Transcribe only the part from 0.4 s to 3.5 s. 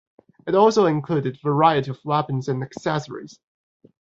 It also included variety of weapons and accessories.